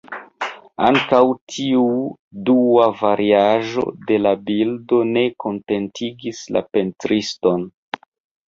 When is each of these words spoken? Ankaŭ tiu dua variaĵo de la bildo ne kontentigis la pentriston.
Ankaŭ 0.85 1.19
tiu 1.55 1.83
dua 2.49 2.87
variaĵo 3.01 3.85
de 4.09 4.17
la 4.27 4.33
bildo 4.49 5.03
ne 5.11 5.27
kontentigis 5.45 6.45
la 6.57 6.69
pentriston. 6.73 7.71